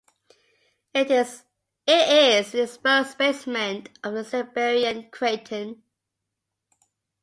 It 0.95 1.11
is 1.11 1.43
an 1.87 2.43
exposed 2.63 3.19
basement 3.19 3.89
of 4.03 4.15
the 4.15 4.23
Siberian 4.23 5.11
Craton. 5.11 5.83